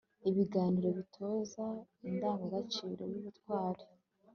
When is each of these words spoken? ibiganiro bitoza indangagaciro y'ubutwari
ibiganiro 0.29 0.89
bitoza 0.97 1.65
indangagaciro 2.07 3.03
y'ubutwari 3.11 3.83